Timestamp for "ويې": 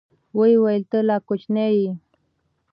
0.37-0.57